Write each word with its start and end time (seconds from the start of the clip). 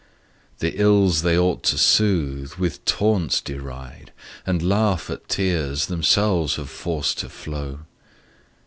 The 0.57 0.81
ills 0.81 1.21
they 1.21 1.37
ought 1.37 1.61
to 1.65 1.77
soothe 1.77 2.55
with 2.55 2.83
taunts 2.85 3.39
deride, 3.39 4.11
And 4.47 4.67
laugh 4.67 5.11
at 5.11 5.29
tears 5.29 5.85
themselves 5.85 6.55
have 6.55 6.71
forced 6.71 7.19
to 7.19 7.29
flow. 7.29 7.81